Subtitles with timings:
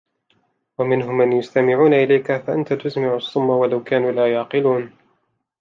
[0.77, 4.91] وَمِنْهُمْ مَنْ يَسْتَمِعُونَ إِلَيْكَ أَفَأَنْتَ تُسْمِعُ الصُّمَّ وَلَوْ كَانُوا لَا يَعْقِلُونَ